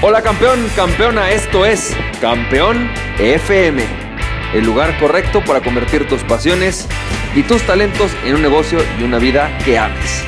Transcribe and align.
Hola 0.00 0.22
campeón, 0.22 0.64
campeona, 0.76 1.32
esto 1.32 1.66
es 1.66 1.92
Campeón 2.20 2.88
FM, 3.18 3.82
el 4.54 4.64
lugar 4.64 4.96
correcto 5.00 5.42
para 5.44 5.60
convertir 5.60 6.06
tus 6.06 6.22
pasiones 6.22 6.86
y 7.34 7.42
tus 7.42 7.66
talentos 7.66 8.12
en 8.24 8.36
un 8.36 8.42
negocio 8.42 8.78
y 9.00 9.02
una 9.02 9.18
vida 9.18 9.50
que 9.64 9.76
ames. 9.76 10.24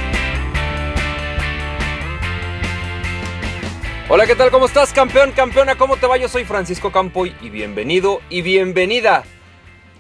Hola, 4.09 4.27
¿qué 4.27 4.35
tal? 4.35 4.51
¿Cómo 4.51 4.67
estás, 4.67 4.93
campeón, 4.93 5.31
campeona? 5.31 5.77
¿Cómo 5.77 5.99
te 5.99 6.09
va? 6.09 6.17
Yo 6.17 6.29
soy 6.29 6.45
Francisco 6.45 6.91
Campoy 6.91 7.37
y 7.41 7.51
bienvenido 7.51 8.23
y 8.29 8.43
bienvenida 8.43 9.23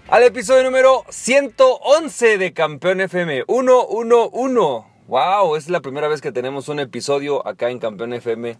al 0.08 0.24
episodio 0.24 0.64
número 0.64 1.04
111 1.10 2.38
de 2.38 2.52
Campeón 2.52 3.02
FM 3.02 3.44
111. 3.46 4.90
¡Wow! 5.06 5.54
Es 5.54 5.68
la 5.68 5.78
primera 5.78 6.08
vez 6.08 6.20
que 6.20 6.32
tenemos 6.32 6.68
un 6.68 6.80
episodio 6.80 7.46
acá 7.46 7.70
en 7.70 7.78
Campeón 7.78 8.14
FM 8.14 8.58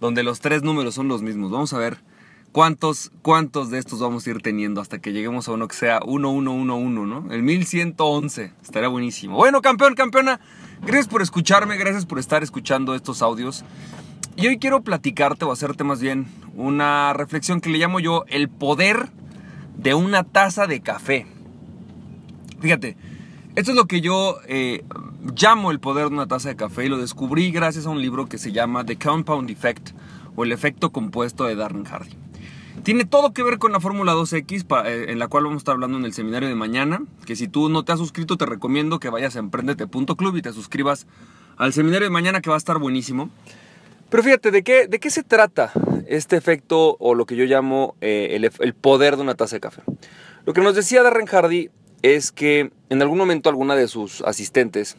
donde 0.00 0.22
los 0.22 0.40
tres 0.40 0.62
números 0.62 0.94
son 0.94 1.08
los 1.08 1.22
mismos. 1.22 1.50
Vamos 1.50 1.72
a 1.72 1.78
ver 1.78 1.98
cuántos, 2.52 3.10
cuántos 3.22 3.70
de 3.70 3.78
estos 3.78 4.00
vamos 4.00 4.26
a 4.26 4.30
ir 4.30 4.42
teniendo 4.42 4.80
hasta 4.80 4.98
que 4.98 5.12
lleguemos 5.12 5.48
a 5.48 5.52
uno 5.52 5.68
que 5.68 5.76
sea 5.76 6.00
1111, 6.06 7.06
¿no? 7.06 7.32
El 7.32 7.42
1111. 7.42 8.52
Estaría 8.62 8.88
buenísimo. 8.88 9.36
Bueno, 9.36 9.60
campeón, 9.60 9.94
campeona, 9.94 10.40
gracias 10.82 11.08
por 11.08 11.22
escucharme, 11.22 11.76
gracias 11.76 12.06
por 12.06 12.18
estar 12.18 12.42
escuchando 12.42 12.94
estos 12.94 13.22
audios. 13.22 13.64
Y 14.36 14.46
hoy 14.46 14.58
quiero 14.58 14.82
platicarte 14.82 15.44
o 15.44 15.52
hacerte 15.52 15.82
más 15.84 16.00
bien 16.00 16.26
una 16.54 17.12
reflexión 17.12 17.60
que 17.60 17.70
le 17.70 17.78
llamo 17.78 18.00
yo 18.00 18.24
el 18.28 18.48
poder 18.48 19.08
de 19.76 19.94
una 19.94 20.24
taza 20.24 20.66
de 20.66 20.80
café. 20.80 21.26
Fíjate, 22.60 22.96
esto 23.58 23.72
es 23.72 23.76
lo 23.76 23.86
que 23.86 24.00
yo 24.00 24.38
eh, 24.46 24.84
llamo 25.34 25.72
el 25.72 25.80
poder 25.80 26.10
de 26.10 26.14
una 26.14 26.28
taza 26.28 26.48
de 26.48 26.54
café 26.54 26.86
y 26.86 26.88
lo 26.88 26.96
descubrí 26.96 27.50
gracias 27.50 27.86
a 27.86 27.90
un 27.90 28.00
libro 28.00 28.28
que 28.28 28.38
se 28.38 28.52
llama 28.52 28.86
The 28.86 28.96
Compound 28.96 29.50
Effect 29.50 29.90
o 30.36 30.44
el 30.44 30.52
efecto 30.52 30.92
compuesto 30.92 31.42
de 31.42 31.56
Darren 31.56 31.84
Hardy. 31.84 32.16
Tiene 32.84 33.04
todo 33.04 33.32
que 33.32 33.42
ver 33.42 33.58
con 33.58 33.72
la 33.72 33.80
Fórmula 33.80 34.14
2X, 34.14 34.86
eh, 34.86 35.06
en 35.08 35.18
la 35.18 35.26
cual 35.26 35.42
vamos 35.42 35.56
a 35.56 35.58
estar 35.58 35.74
hablando 35.74 35.98
en 35.98 36.04
el 36.04 36.12
seminario 36.12 36.48
de 36.48 36.54
mañana. 36.54 37.02
Que 37.26 37.34
si 37.34 37.48
tú 37.48 37.68
no 37.68 37.84
te 37.84 37.90
has 37.90 37.98
suscrito, 37.98 38.36
te 38.36 38.46
recomiendo 38.46 39.00
que 39.00 39.10
vayas 39.10 39.34
a 39.34 39.40
emprendete.club 39.40 40.36
y 40.36 40.42
te 40.42 40.52
suscribas 40.52 41.08
al 41.56 41.72
seminario 41.72 42.06
de 42.06 42.10
mañana, 42.10 42.40
que 42.40 42.50
va 42.50 42.56
a 42.56 42.58
estar 42.58 42.78
buenísimo. 42.78 43.28
Pero 44.08 44.22
fíjate, 44.22 44.52
¿de 44.52 44.62
qué, 44.62 44.86
de 44.86 45.00
qué 45.00 45.10
se 45.10 45.24
trata 45.24 45.72
este 46.06 46.36
efecto 46.36 46.96
o 47.00 47.16
lo 47.16 47.26
que 47.26 47.34
yo 47.34 47.44
llamo 47.44 47.96
eh, 48.00 48.36
el, 48.36 48.48
el, 48.60 48.74
poder 48.74 49.16
de 49.16 49.22
una 49.22 49.34
taza 49.34 49.56
de 49.56 49.60
café? 49.60 49.82
Lo 50.46 50.52
que 50.52 50.60
nos 50.60 50.76
decía 50.76 51.02
Darren 51.02 51.26
Hardy 51.26 51.70
es 52.02 52.32
que 52.32 52.70
en 52.90 53.02
algún 53.02 53.18
momento 53.18 53.48
alguna 53.48 53.76
de 53.76 53.88
sus 53.88 54.22
asistentes 54.22 54.96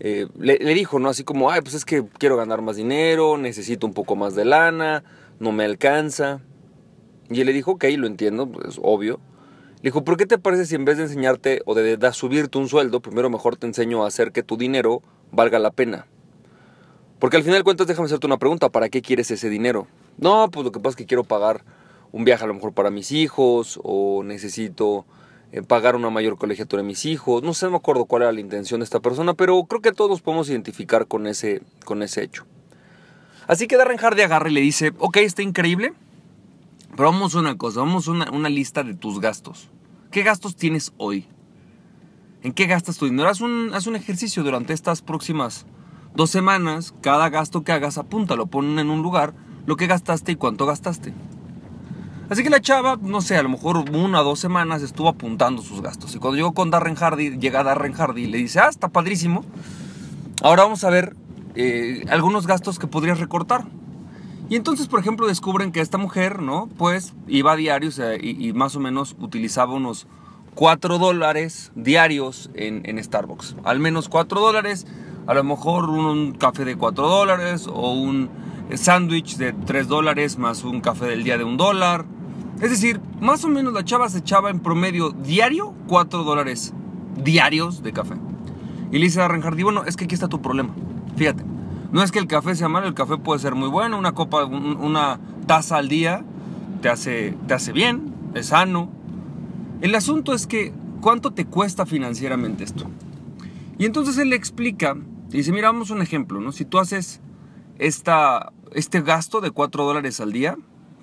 eh, 0.00 0.26
le, 0.38 0.58
dijo, 0.74 0.98
¿no? 0.98 1.08
Así 1.08 1.24
como, 1.24 1.50
ay, 1.50 1.60
pues 1.62 1.74
es 1.74 1.84
que 1.84 2.04
quiero 2.18 2.36
ganar 2.36 2.60
más 2.60 2.76
dinero, 2.76 3.38
necesito 3.38 3.86
un 3.86 3.94
poco 3.94 4.16
más 4.16 4.34
de 4.34 4.44
lana, 4.44 5.02
no 5.38 5.52
me 5.52 5.64
alcanza. 5.64 6.40
Y 7.30 7.40
él 7.40 7.46
le 7.46 7.52
dijo, 7.52 7.72
ok, 7.72 7.84
lo 7.96 8.06
entiendo, 8.06 8.50
es 8.68 8.78
obvio. 8.82 9.18
Le 9.76 9.88
dijo, 9.88 10.04
¿por 10.04 10.16
qué 10.16 10.26
te 10.26 10.36
parece 10.36 10.66
si 10.66 10.74
en 10.74 10.84
vez 10.84 10.98
de 10.98 11.04
enseñarte 11.04 11.62
o 11.64 11.74
de, 11.74 11.96
de 11.96 12.12
subirte 12.12 12.58
un 12.58 12.68
sueldo, 12.68 13.00
primero 13.00 13.30
mejor 13.30 13.56
te 13.56 13.66
enseño 13.66 14.04
a 14.04 14.08
hacer 14.08 14.32
que 14.32 14.42
tu 14.42 14.56
dinero 14.56 15.02
valga 15.30 15.58
la 15.58 15.70
pena? 15.70 16.06
Porque 17.18 17.38
al 17.38 17.42
final 17.42 17.60
de 17.60 17.64
cuentas, 17.64 17.86
déjame 17.86 18.06
hacerte 18.06 18.26
una 18.26 18.36
pregunta, 18.36 18.68
¿para 18.68 18.90
qué 18.90 19.00
quieres 19.00 19.30
ese 19.30 19.48
dinero? 19.48 19.86
No, 20.18 20.50
pues 20.50 20.64
lo 20.64 20.72
que 20.72 20.80
pasa 20.80 20.90
es 20.90 20.96
que 20.96 21.06
quiero 21.06 21.24
pagar 21.24 21.64
un 22.12 22.24
viaje 22.24 22.44
a 22.44 22.46
lo 22.46 22.54
mejor 22.54 22.74
para 22.74 22.90
mis 22.90 23.10
hijos 23.10 23.80
o 23.82 24.22
necesito 24.22 25.06
pagar 25.62 25.94
una 25.94 26.10
mayor 26.10 26.36
colegiatura 26.36 26.82
de 26.82 26.86
mis 26.86 27.04
hijos. 27.06 27.42
No 27.42 27.54
sé, 27.54 27.66
no 27.66 27.72
me 27.72 27.76
acuerdo 27.76 28.06
cuál 28.06 28.22
era 28.22 28.32
la 28.32 28.40
intención 28.40 28.80
de 28.80 28.84
esta 28.84 29.00
persona, 29.00 29.34
pero 29.34 29.62
creo 29.64 29.80
que 29.80 29.92
todos 29.92 30.20
podemos 30.20 30.48
identificar 30.48 31.06
con 31.06 31.26
ese, 31.26 31.62
con 31.84 32.02
ese 32.02 32.22
hecho. 32.22 32.44
Así 33.46 33.66
que 33.66 33.76
Darren 33.76 33.98
Hardy 33.98 34.22
agarra 34.22 34.50
y 34.50 34.54
le 34.54 34.60
dice, 34.60 34.92
ok, 34.98 35.18
está 35.18 35.42
increíble, 35.42 35.92
pero 36.96 37.10
vamos 37.10 37.34
a 37.34 37.40
una 37.40 37.56
cosa, 37.56 37.80
vamos 37.80 38.08
a 38.08 38.10
una, 38.10 38.30
una 38.30 38.48
lista 38.48 38.82
de 38.82 38.94
tus 38.94 39.20
gastos. 39.20 39.70
¿Qué 40.10 40.22
gastos 40.22 40.56
tienes 40.56 40.92
hoy? 40.96 41.26
¿En 42.42 42.52
qué 42.52 42.66
gastas 42.66 42.98
tu 42.98 43.06
dinero? 43.06 43.28
Haz 43.28 43.40
un, 43.40 43.70
haz 43.74 43.86
un 43.86 43.96
ejercicio 43.96 44.42
durante 44.42 44.72
estas 44.72 45.02
próximas 45.02 45.66
dos 46.14 46.30
semanas. 46.30 46.94
Cada 47.00 47.28
gasto 47.30 47.64
que 47.64 47.72
hagas, 47.72 47.98
apúntalo, 47.98 48.46
pon 48.46 48.78
en 48.78 48.90
un 48.90 49.02
lugar 49.02 49.34
lo 49.66 49.76
que 49.76 49.86
gastaste 49.86 50.32
y 50.32 50.36
cuánto 50.36 50.66
gastaste. 50.66 51.14
Así 52.30 52.42
que 52.42 52.50
la 52.50 52.60
chava, 52.60 52.98
no 53.00 53.20
sé, 53.20 53.36
a 53.36 53.42
lo 53.42 53.48
mejor 53.50 53.76
una 53.90 54.22
o 54.22 54.24
dos 54.24 54.40
semanas 54.40 54.82
estuvo 54.82 55.08
apuntando 55.08 55.62
sus 55.62 55.82
gastos. 55.82 56.14
Y 56.14 56.18
cuando 56.18 56.36
llegó 56.36 56.52
con 56.52 56.70
Darren 56.70 56.94
Hardy, 56.94 57.38
llega 57.38 57.62
Darren 57.62 57.92
Hardy 57.92 58.22
y 58.22 58.26
le 58.26 58.38
dice, 58.38 58.60
ah, 58.60 58.68
está 58.68 58.88
padrísimo. 58.88 59.44
Ahora 60.42 60.64
vamos 60.64 60.84
a 60.84 60.90
ver 60.90 61.14
eh, 61.54 62.04
algunos 62.08 62.46
gastos 62.46 62.78
que 62.78 62.86
podrías 62.86 63.20
recortar. 63.20 63.64
Y 64.48 64.56
entonces, 64.56 64.88
por 64.88 65.00
ejemplo, 65.00 65.26
descubren 65.26 65.72
que 65.72 65.80
esta 65.80 65.98
mujer, 65.98 66.42
¿no? 66.42 66.68
Pues 66.76 67.14
iba 67.28 67.52
a 67.52 67.56
diarios 67.56 68.00
y, 68.20 68.52
más 68.52 68.76
o 68.76 68.80
menos 68.80 69.16
utilizaba 69.18 69.72
unos 69.72 70.06
4 70.54 70.98
dólares 70.98 71.72
diarios 71.74 72.50
en, 72.54 73.02
Starbucks. 73.02 73.56
Al 73.64 73.78
menos 73.80 74.08
4 74.08 74.40
dólares. 74.40 74.86
A 75.26 75.32
lo 75.32 75.42
mejor 75.44 75.88
un 75.88 76.32
café 76.32 76.66
de 76.66 76.76
4 76.76 77.08
dólares 77.08 77.66
o 77.66 77.92
un 77.92 78.28
sándwich 78.74 79.36
de 79.38 79.54
3 79.54 79.88
dólares 79.88 80.36
más 80.36 80.62
un 80.64 80.82
café 80.82 81.06
del 81.06 81.24
día 81.24 81.38
de 81.38 81.44
un 81.44 81.56
dólar. 81.56 82.04
Es 82.60 82.70
decir, 82.70 83.00
más 83.20 83.44
o 83.44 83.48
menos 83.48 83.72
la 83.72 83.84
chava 83.84 84.08
se 84.08 84.18
echaba 84.18 84.50
en 84.50 84.60
promedio 84.60 85.10
diario 85.10 85.74
4 85.88 86.24
dólares 86.24 86.72
diarios 87.22 87.82
de 87.82 87.92
café. 87.92 88.14
Y 88.90 88.98
le 88.98 89.04
dice 89.06 89.20
a 89.20 89.28
Renhardy, 89.28 89.62
bueno, 89.62 89.84
es 89.84 89.96
que 89.96 90.04
aquí 90.04 90.14
está 90.14 90.28
tu 90.28 90.40
problema. 90.40 90.74
Fíjate, 91.16 91.44
no 91.92 92.02
es 92.02 92.12
que 92.12 92.18
el 92.18 92.26
café 92.26 92.54
sea 92.54 92.68
malo, 92.68 92.86
el 92.86 92.94
café 92.94 93.16
puede 93.16 93.40
ser 93.40 93.54
muy 93.54 93.68
bueno, 93.68 93.98
una 93.98 94.12
copa, 94.12 94.44
una 94.44 95.18
taza 95.46 95.76
al 95.76 95.88
día 95.88 96.24
te 96.80 96.88
hace, 96.88 97.36
te 97.46 97.54
hace 97.54 97.72
bien, 97.72 98.12
es 98.34 98.46
sano. 98.46 98.90
El 99.80 99.94
asunto 99.94 100.32
es 100.32 100.46
que, 100.46 100.72
¿cuánto 101.00 101.32
te 101.32 101.46
cuesta 101.46 101.86
financieramente 101.86 102.64
esto? 102.64 102.84
Y 103.78 103.86
entonces 103.86 104.18
él 104.18 104.30
le 104.30 104.36
explica, 104.36 104.96
y 105.30 105.38
dice, 105.38 105.50
mira, 105.52 105.68
vamos 105.68 105.90
un 105.90 106.02
ejemplo, 106.02 106.40
¿no? 106.40 106.52
Si 106.52 106.64
tú 106.64 106.78
haces 106.78 107.20
esta, 107.78 108.52
este 108.72 109.00
gasto 109.00 109.40
de 109.40 109.50
4 109.50 109.84
dólares 109.84 110.20
al 110.20 110.32
día, 110.32 110.56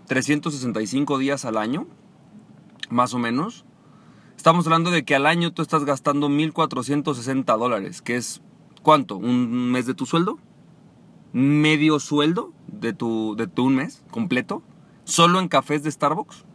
365 0.08 1.18
días 1.18 1.46
al 1.46 1.58
año, 1.58 1.88
más 2.90 3.14
o 3.14 3.20
menos, 3.20 3.66
estamos 4.36 4.66
hablando 4.66 4.92
de 4.92 5.04
que 5.04 5.16
al 5.16 5.26
año 5.26 5.54
tú 5.54 5.62
estás 5.62 5.86
gastando 5.86 6.30
1.460 6.30 7.58
dólares, 7.58 8.02
que 8.02 8.18
es 8.18 8.42
¿cuánto? 8.82 9.18
¿Un 9.18 9.72
mes 9.72 9.86
de 9.86 9.94
tu 9.94 10.06
sueldo? 10.06 10.40
¿Medio 11.34 12.00
sueldo 12.00 12.54
de 12.68 12.94
tu, 12.94 13.36
de 13.38 13.48
tu 13.48 13.66
un 13.66 13.76
mes 13.76 14.04
completo? 14.12 14.64
¿Solo 15.04 15.40
en 15.40 15.48
cafés 15.48 15.84
de 15.84 15.92
Starbucks? 15.92 16.46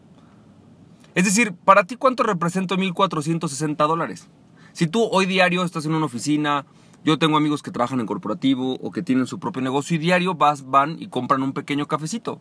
Es 1.14 1.24
decir, 1.24 1.54
para 1.54 1.84
ti 1.84 1.96
cuánto 1.96 2.22
representa 2.22 2.74
1.460 2.74 3.76
dólares? 3.88 4.28
Si 4.72 4.86
tú 4.86 5.08
hoy 5.10 5.24
diario 5.24 5.64
estás 5.64 5.86
en 5.86 5.94
una 5.94 6.04
oficina, 6.04 6.66
yo 7.04 7.18
tengo 7.18 7.38
amigos 7.38 7.62
que 7.62 7.70
trabajan 7.70 8.00
en 8.00 8.06
corporativo 8.06 8.74
o 8.82 8.90
que 8.90 9.02
tienen 9.02 9.26
su 9.26 9.38
propio 9.38 9.62
negocio 9.62 9.96
y 9.96 9.98
diario 9.98 10.34
vas, 10.34 10.66
van 10.66 11.00
y 11.00 11.08
compran 11.08 11.42
un 11.42 11.54
pequeño 11.54 11.86
cafecito, 11.86 12.40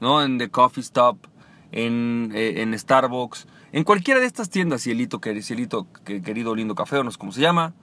¿no? 0.00 0.22
En 0.22 0.38
The 0.38 0.50
Coffee 0.50 0.82
Stop, 0.82 1.26
en, 1.72 2.32
eh, 2.34 2.62
en 2.62 2.78
Starbucks, 2.78 3.46
en 3.72 3.82
cualquiera 3.84 4.20
de 4.20 4.26
estas 4.26 4.50
tiendas, 4.50 4.82
Cielito, 4.82 5.20
Cielito 5.42 5.86
querido 6.04 6.54
lindo 6.54 6.74
café, 6.74 6.98
o 6.98 7.04
no 7.04 7.10
sé 7.10 7.18
cómo 7.18 7.32
se 7.32 7.40
llama. 7.40 7.74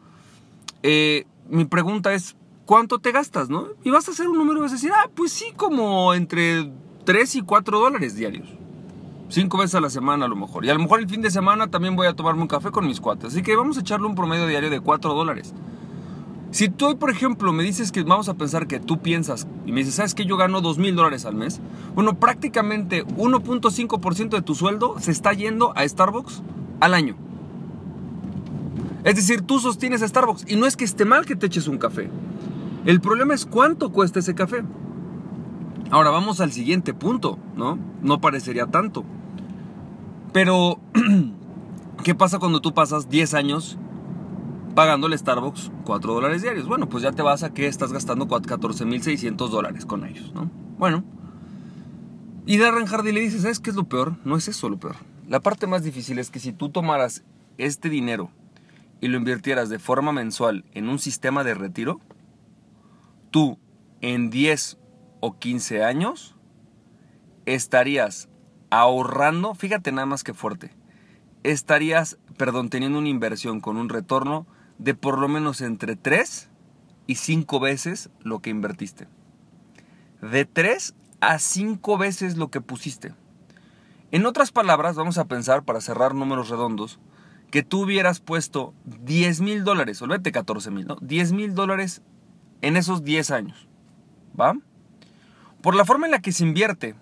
Eh, 0.83 1.25
mi 1.49 1.65
pregunta 1.65 2.13
es, 2.13 2.37
¿cuánto 2.65 2.99
te 2.99 3.11
gastas, 3.11 3.49
no? 3.49 3.67
Y 3.83 3.89
vas 3.89 4.07
a 4.07 4.11
hacer 4.11 4.29
un 4.29 4.37
número 4.37 4.59
y 4.59 4.61
vas 4.61 4.71
a 4.71 4.75
decir, 4.75 4.91
ah, 4.93 5.09
pues 5.13 5.33
sí, 5.33 5.51
como 5.55 6.13
entre 6.13 6.71
3 7.03 7.35
y 7.35 7.41
4 7.41 7.79
dólares 7.79 8.15
diarios. 8.15 8.47
Cinco 9.27 9.57
veces 9.57 9.75
a 9.75 9.81
la 9.81 9.89
semana 9.89 10.25
a 10.25 10.27
lo 10.27 10.35
mejor. 10.35 10.65
Y 10.65 10.69
a 10.69 10.73
lo 10.73 10.79
mejor 10.79 10.99
el 10.99 11.09
fin 11.09 11.21
de 11.21 11.31
semana 11.31 11.69
también 11.69 11.95
voy 11.95 12.07
a 12.07 12.13
tomarme 12.13 12.41
un 12.41 12.47
café 12.47 12.71
con 12.71 12.85
mis 12.85 12.99
cuates. 12.99 13.33
Así 13.33 13.43
que 13.43 13.55
vamos 13.55 13.77
a 13.77 13.81
echarle 13.81 14.07
un 14.07 14.15
promedio 14.15 14.47
diario 14.47 14.69
de 14.69 14.79
4 14.79 15.13
dólares. 15.13 15.53
Si 16.51 16.67
tú, 16.67 16.97
por 16.97 17.09
ejemplo, 17.09 17.53
me 17.53 17.63
dices 17.63 17.93
que 17.93 18.03
vamos 18.03 18.27
a 18.27 18.33
pensar 18.33 18.67
que 18.67 18.81
tú 18.81 18.99
piensas 18.99 19.47
y 19.65 19.71
me 19.71 19.79
dices, 19.79 19.95
¿sabes 19.95 20.13
que 20.13 20.25
yo 20.25 20.35
gano 20.35 20.59
2 20.59 20.77
mil 20.79 20.95
dólares 20.95 21.25
al 21.25 21.35
mes? 21.35 21.61
Bueno, 21.95 22.19
prácticamente 22.19 23.05
1.5% 23.05 24.29
de 24.29 24.41
tu 24.41 24.53
sueldo 24.53 24.99
se 24.99 25.11
está 25.11 25.31
yendo 25.31 25.71
a 25.77 25.87
Starbucks 25.87 26.41
al 26.81 26.93
año. 26.93 27.15
Es 29.05 29.15
decir, 29.15 29.41
tú 29.41 29.59
sostienes 29.59 30.01
a 30.01 30.07
Starbucks 30.07 30.45
y 30.47 30.57
no 30.57 30.65
es 30.65 30.75
que 30.75 30.83
esté 30.83 31.05
mal 31.05 31.25
que 31.25 31.37
te 31.37 31.45
eches 31.45 31.67
un 31.67 31.77
café. 31.77 32.09
El 32.85 32.99
problema 32.99 33.33
es 33.33 33.45
cuánto 33.45 33.91
cuesta 33.91 34.19
ese 34.19 34.35
café. 34.35 34.63
Ahora 35.89 36.09
vamos 36.09 36.41
al 36.41 36.51
siguiente 36.51 36.93
punto, 36.93 37.39
¿no? 37.55 37.79
No 38.01 38.19
parecería 38.19 38.67
tanto. 38.67 39.05
Pero, 40.33 40.79
¿qué 42.03 42.13
pasa 42.13 42.39
cuando 42.39 42.59
tú 42.59 42.73
pasas 42.73 43.09
10 43.09 43.33
años 43.35 43.77
pagándole 44.73 45.17
Starbucks 45.17 45.71
4 45.85 46.13
dólares 46.13 46.41
diarios. 46.41 46.67
Bueno, 46.67 46.89
pues 46.89 47.03
ya 47.03 47.11
te 47.11 47.21
vas 47.21 47.43
a 47.43 47.53
que 47.53 47.67
estás 47.67 47.93
gastando 47.93 48.27
14.600 48.27 49.49
dólares 49.49 49.85
con 49.85 50.05
ellos, 50.05 50.33
¿no? 50.33 50.49
Bueno. 50.77 51.03
Y 52.45 52.57
Darren 52.57 52.87
Hardy 52.87 53.11
le 53.11 53.21
dice, 53.21 53.39
¿sabes 53.39 53.59
qué 53.59 53.69
es 53.69 53.75
lo 53.75 53.83
peor? 53.83 54.15
No 54.25 54.35
es 54.35 54.47
eso 54.47 54.69
lo 54.69 54.79
peor. 54.79 54.95
La 55.27 55.39
parte 55.39 55.67
más 55.67 55.83
difícil 55.83 56.19
es 56.19 56.29
que 56.29 56.39
si 56.39 56.53
tú 56.53 56.69
tomaras 56.69 57.23
este 57.57 57.89
dinero 57.89 58.31
y 58.99 59.07
lo 59.07 59.17
invirtieras 59.17 59.69
de 59.69 59.79
forma 59.79 60.11
mensual 60.11 60.65
en 60.73 60.89
un 60.89 60.99
sistema 60.99 61.43
de 61.43 61.53
retiro, 61.53 61.99
tú 63.29 63.59
en 64.01 64.29
10 64.29 64.77
o 65.19 65.37
15 65.37 65.83
años, 65.83 66.35
estarías 67.45 68.29
ahorrando, 68.69 69.53
fíjate 69.53 69.91
nada 69.91 70.07
más 70.07 70.23
que 70.23 70.33
fuerte, 70.33 70.71
estarías, 71.43 72.17
perdón, 72.37 72.69
teniendo 72.69 72.99
una 72.99 73.09
inversión 73.09 73.61
con 73.61 73.77
un 73.77 73.89
retorno 73.89 74.47
de 74.81 74.95
por 74.95 75.19
lo 75.19 75.27
menos 75.27 75.61
entre 75.61 75.95
3 75.95 76.49
y 77.05 77.15
5 77.15 77.59
veces 77.59 78.09
lo 78.21 78.39
que 78.39 78.49
invertiste. 78.49 79.07
De 80.21 80.45
3 80.45 80.95
a 81.19 81.37
5 81.37 81.97
veces 81.99 82.35
lo 82.35 82.49
que 82.49 82.61
pusiste. 82.61 83.13
En 84.09 84.25
otras 84.25 84.51
palabras, 84.51 84.95
vamos 84.95 85.19
a 85.19 85.25
pensar, 85.25 85.63
para 85.63 85.81
cerrar 85.81 86.15
números 86.15 86.49
redondos, 86.49 86.99
que 87.51 87.61
tú 87.61 87.83
hubieras 87.83 88.21
puesto 88.21 88.73
10 88.85 89.41
mil 89.41 89.63
dólares, 89.63 90.01
olvídate 90.01 90.31
14 90.31 90.71
mil, 90.71 90.87
¿no? 90.87 90.97
10 90.99 91.31
mil 91.33 91.53
dólares 91.53 92.01
en 92.61 92.75
esos 92.75 93.03
10 93.03 93.29
años. 93.31 93.67
¿Va? 94.39 94.55
Por 95.61 95.75
la 95.75 95.85
forma 95.85 96.07
en 96.07 96.11
la 96.11 96.21
que 96.21 96.31
se 96.31 96.43
invierte 96.43 96.95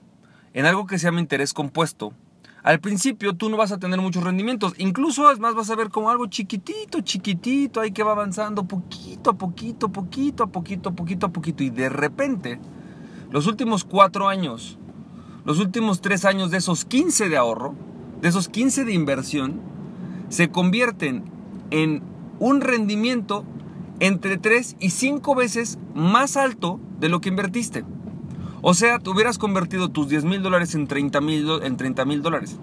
en 0.53 0.65
algo 0.65 0.85
que 0.85 0.99
se 0.99 1.05
llama 1.05 1.21
interés 1.21 1.53
compuesto, 1.53 2.13
al 2.63 2.79
principio 2.79 3.35
tú 3.35 3.49
no 3.49 3.57
vas 3.57 3.71
a 3.71 3.79
tener 3.79 4.01
muchos 4.01 4.23
rendimientos. 4.23 4.73
Incluso 4.77 5.31
es 5.31 5.39
más 5.39 5.55
vas 5.55 5.69
a 5.69 5.75
ver 5.75 5.89
como 5.89 6.09
algo 6.09 6.27
chiquitito, 6.27 7.01
chiquitito, 7.01 7.79
ahí 7.79 7.91
que 7.91 8.03
va 8.03 8.11
avanzando 8.11 8.65
poquito 8.65 9.31
a 9.31 9.33
poquito, 9.33 9.89
poquito 9.89 10.43
a 10.43 10.47
poquito, 10.47 10.93
poquito 10.93 11.25
a 11.27 11.29
poquito. 11.29 11.63
Y 11.63 11.69
de 11.69 11.89
repente, 11.89 12.59
los 13.31 13.47
últimos 13.47 13.83
cuatro 13.83 14.27
años, 14.27 14.77
los 15.45 15.59
últimos 15.59 16.01
tres 16.01 16.25
años 16.25 16.51
de 16.51 16.57
esos 16.57 16.85
15 16.85 17.29
de 17.29 17.37
ahorro, 17.37 17.75
de 18.21 18.27
esos 18.27 18.49
15 18.49 18.85
de 18.85 18.93
inversión, 18.93 19.61
se 20.29 20.49
convierten 20.49 21.23
en 21.71 22.03
un 22.39 22.61
rendimiento 22.61 23.45
entre 23.99 24.37
3 24.37 24.77
y 24.79 24.91
5 24.91 25.35
veces 25.35 25.77
más 25.93 26.37
alto 26.37 26.79
de 26.99 27.09
lo 27.09 27.21
que 27.21 27.29
invertiste. 27.29 27.83
O 28.61 28.73
sea, 28.73 28.99
tú 28.99 29.11
hubieras 29.11 29.37
convertido 29.37 29.89
tus 29.89 30.09
10 30.09 30.25
mil 30.25 30.41
dólares 30.41 30.75
en 30.75 30.87
30 30.87 31.21
mil 31.21 32.21
dólares. 32.21 32.59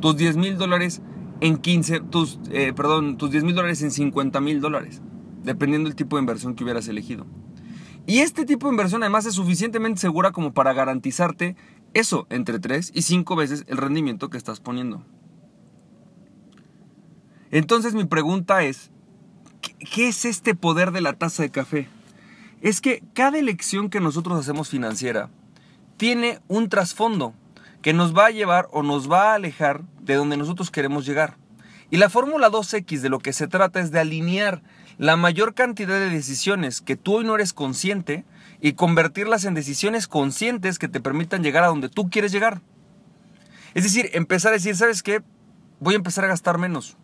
Tus 0.00 0.16
10 0.16 0.36
mil 0.36 0.58
dólares 0.58 1.00
en 1.40 1.56
15, 1.56 2.00
tus, 2.00 2.38
eh, 2.50 2.72
perdón, 2.74 3.16
tus 3.16 3.30
10 3.30 3.44
mil 3.44 3.54
dólares 3.54 3.82
en 3.82 3.90
50 3.90 4.40
mil 4.40 4.60
dólares. 4.60 5.00
Dependiendo 5.42 5.88
del 5.88 5.96
tipo 5.96 6.16
de 6.16 6.20
inversión 6.20 6.54
que 6.54 6.64
hubieras 6.64 6.88
elegido. 6.88 7.26
Y 8.06 8.18
este 8.18 8.44
tipo 8.44 8.66
de 8.66 8.72
inversión 8.72 9.02
además 9.02 9.26
es 9.26 9.34
suficientemente 9.34 10.00
segura 10.00 10.32
como 10.32 10.52
para 10.52 10.72
garantizarte 10.72 11.56
eso, 11.94 12.26
entre 12.30 12.58
3 12.58 12.92
y 12.94 13.02
5 13.02 13.36
veces 13.36 13.64
el 13.68 13.78
rendimiento 13.78 14.30
que 14.30 14.38
estás 14.38 14.60
poniendo. 14.60 15.04
Entonces 17.50 17.94
mi 17.94 18.04
pregunta 18.04 18.62
es, 18.62 18.90
¿qué 19.60 20.08
es 20.08 20.24
este 20.24 20.54
poder 20.54 20.92
de 20.92 21.00
la 21.00 21.14
taza 21.14 21.42
de 21.42 21.50
café? 21.50 21.88
Es 22.60 22.80
que 22.80 23.02
cada 23.14 23.38
elección 23.38 23.88
que 23.88 24.00
nosotros 24.00 24.38
hacemos 24.38 24.68
financiera 24.68 25.30
tiene 25.96 26.40
un 26.48 26.68
trasfondo 26.68 27.34
que 27.82 27.92
nos 27.94 28.16
va 28.16 28.26
a 28.26 28.30
llevar 28.30 28.68
o 28.72 28.82
nos 28.82 29.10
va 29.10 29.32
a 29.32 29.34
alejar 29.34 29.82
de 30.00 30.14
donde 30.14 30.36
nosotros 30.36 30.70
queremos 30.70 31.06
llegar. 31.06 31.36
Y 31.90 31.96
la 31.96 32.10
fórmula 32.10 32.50
2X 32.50 33.00
de 33.00 33.08
lo 33.08 33.18
que 33.18 33.32
se 33.32 33.48
trata 33.48 33.80
es 33.80 33.90
de 33.90 34.00
alinear 34.00 34.62
la 34.98 35.16
mayor 35.16 35.54
cantidad 35.54 35.98
de 35.98 36.10
decisiones 36.10 36.82
que 36.82 36.96
tú 36.96 37.16
hoy 37.16 37.24
no 37.24 37.34
eres 37.34 37.54
consciente 37.54 38.24
y 38.60 38.74
convertirlas 38.74 39.46
en 39.46 39.54
decisiones 39.54 40.06
conscientes 40.06 40.78
que 40.78 40.88
te 40.88 41.00
permitan 41.00 41.42
llegar 41.42 41.64
a 41.64 41.68
donde 41.68 41.88
tú 41.88 42.10
quieres 42.10 42.32
llegar. 42.32 42.60
Es 43.72 43.84
decir, 43.84 44.10
empezar 44.12 44.50
a 44.50 44.56
decir, 44.56 44.76
¿sabes 44.76 45.02
qué? 45.02 45.22
Voy 45.80 45.94
a 45.94 45.96
empezar 45.96 46.24
a 46.26 46.28
gastar 46.28 46.58
menos. 46.58 46.96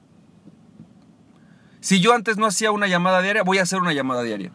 Si 1.80 2.00
yo 2.00 2.12
antes 2.12 2.36
no 2.36 2.46
hacía 2.46 2.70
una 2.72 2.86
llamada 2.86 3.22
diaria, 3.22 3.42
voy 3.42 3.58
a 3.58 3.62
hacer 3.62 3.80
una 3.80 3.94
llamada 3.94 4.22
diaria. 4.22 4.52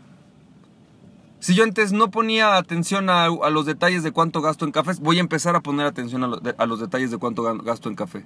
Si 1.42 1.56
yo 1.56 1.64
antes 1.64 1.92
no 1.92 2.12
ponía 2.12 2.56
atención 2.56 3.10
a, 3.10 3.28
los 3.50 3.66
detalles 3.66 4.04
de 4.04 4.12
cuánto 4.12 4.42
gasto 4.42 4.64
en 4.64 4.72
cafés, 4.72 5.00
voy 5.00 5.18
a 5.18 5.22
empezar 5.22 5.56
a 5.56 5.62
poner 5.62 5.88
atención 5.88 6.24
a, 6.24 6.66
los 6.68 6.80
detalles 6.80 7.10
de 7.10 7.18
cuánto 7.18 7.42
gasto 7.64 7.90
en 7.90 7.96
café. 7.96 8.24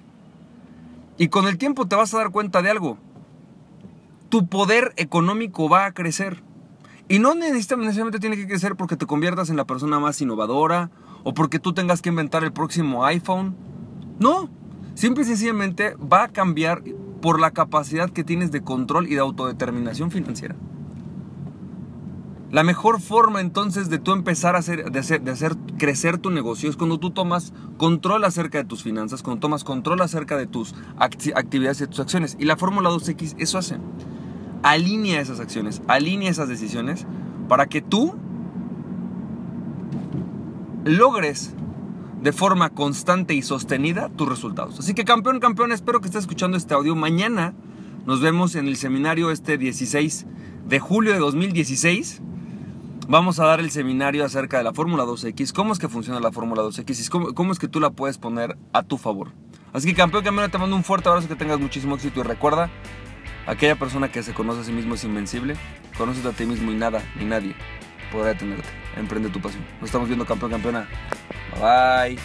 Y 1.16 1.28
con 1.28 1.46
el 1.46 1.56
tiempo 1.56 1.86
te 1.86 1.96
vas 1.96 2.12
a 2.12 2.18
dar 2.18 2.30
cuenta 2.30 2.60
de 2.60 2.68
algo. 2.68 2.98
Tu 4.28 4.46
poder 4.48 4.92
económico 4.98 5.66
va 5.66 5.86
a 5.86 5.92
crecer. 5.92 6.42
Y 7.08 7.18
no 7.18 7.34
necesariamente 7.34 8.18
tiene 8.18 8.36
que 8.36 8.46
crecer 8.46 8.76
porque 8.76 8.96
te 8.96 9.06
conviertas 9.06 9.48
en 9.48 9.56
la 9.56 9.64
persona 9.64 9.98
más 9.98 10.20
innovadora 10.20 10.90
o 11.24 11.32
porque 11.32 11.58
tú 11.58 11.72
tengas 11.72 12.02
que 12.02 12.10
inventar 12.10 12.44
el 12.44 12.52
próximo 12.52 13.06
iPhone. 13.06 13.56
No, 14.18 14.50
simple 14.94 15.22
y 15.22 15.26
sencillamente 15.26 15.94
va 15.94 16.24
a 16.24 16.28
cambiar 16.28 16.82
por 17.22 17.40
la 17.40 17.52
capacidad 17.52 18.10
que 18.10 18.24
tienes 18.24 18.52
de 18.52 18.60
control 18.60 19.06
y 19.06 19.14
de 19.14 19.20
autodeterminación 19.20 20.10
financiera. 20.10 20.54
La 22.52 22.62
mejor 22.62 23.00
forma 23.00 23.40
entonces 23.40 23.90
de 23.90 23.98
tú 23.98 24.12
empezar 24.12 24.54
a 24.54 24.60
hacer, 24.60 24.92
de 24.92 24.98
hacer, 25.00 25.20
de 25.22 25.76
crecer 25.78 26.18
tu 26.18 26.30
negocio 26.30 26.70
es 26.70 26.76
cuando 26.76 26.98
tú 26.98 27.10
tomas 27.10 27.52
control 27.76 28.24
acerca 28.24 28.58
de 28.58 28.64
tus 28.64 28.84
finanzas, 28.84 29.22
cuando 29.22 29.40
tomas 29.40 29.64
control 29.64 30.00
acerca 30.00 30.36
de 30.36 30.46
tus 30.46 30.74
actividades 30.96 31.80
y 31.80 31.86
tus 31.88 32.00
acciones. 32.00 32.36
Y 32.38 32.44
la 32.44 32.56
Fórmula 32.56 32.90
2X 32.90 33.34
eso 33.38 33.58
hace. 33.58 33.78
Alinea 34.62 35.20
esas 35.20 35.40
acciones, 35.40 35.82
alinea 35.88 36.30
esas 36.30 36.48
decisiones 36.48 37.04
para 37.48 37.66
que 37.66 37.82
tú 37.82 38.14
logres 40.84 41.52
de 42.22 42.32
forma 42.32 42.70
constante 42.70 43.34
y 43.34 43.42
sostenida 43.42 44.08
tus 44.08 44.28
resultados. 44.28 44.78
Así 44.78 44.94
que 44.94 45.04
campeón, 45.04 45.40
campeón, 45.40 45.72
espero 45.72 46.00
que 46.00 46.06
estés 46.06 46.22
escuchando 46.22 46.56
este 46.56 46.74
audio. 46.74 46.94
Mañana 46.94 47.54
nos 48.06 48.20
vemos 48.20 48.54
en 48.54 48.68
el 48.68 48.76
seminario 48.76 49.32
este 49.32 49.58
16 49.58 50.26
de 50.68 50.78
julio 50.78 51.12
de 51.12 51.18
2016. 51.18 52.22
Vamos 53.08 53.38
a 53.38 53.46
dar 53.46 53.60
el 53.60 53.70
seminario 53.70 54.24
acerca 54.24 54.58
de 54.58 54.64
la 54.64 54.72
Fórmula 54.72 55.04
2X, 55.04 55.52
cómo 55.52 55.72
es 55.72 55.78
que 55.78 55.88
funciona 55.88 56.18
la 56.18 56.32
Fórmula 56.32 56.62
2X 56.62 57.06
y 57.06 57.34
cómo, 57.34 57.52
es 57.52 57.58
que 57.60 57.68
tú 57.68 57.78
la 57.78 57.90
puedes 57.90 58.18
poner 58.18 58.56
a 58.72 58.82
tu 58.82 58.98
favor. 58.98 59.30
Así 59.72 59.86
que 59.88 59.94
campeón, 59.94 60.24
campeón, 60.24 60.50
te 60.50 60.58
mando 60.58 60.74
un 60.74 60.82
fuerte 60.82 61.08
abrazo, 61.08 61.28
que 61.28 61.36
tengas 61.36 61.60
muchísimo 61.60 61.94
éxito 61.94 62.18
y 62.18 62.22
recuerda, 62.24 62.68
aquella 63.46 63.76
persona 63.76 64.10
que 64.10 64.24
se 64.24 64.34
conoce 64.34 64.62
a 64.62 64.64
sí 64.64 64.72
mismo 64.72 64.94
es 64.94 65.04
invencible, 65.04 65.54
conoces 65.96 66.26
a 66.26 66.32
ti 66.32 66.46
mismo 66.46 66.72
y 66.72 66.74
nada, 66.74 67.00
ni 67.16 67.26
nadie 67.26 67.54
podrá 68.10 68.30
detenerte. 68.30 68.68
Emprende 68.96 69.28
tu 69.28 69.40
pasión. 69.40 69.64
Nos 69.80 69.84
estamos 69.84 70.08
viendo 70.08 70.26
campeón, 70.26 70.50
campeona. 70.50 70.88
Bye. 71.60 72.18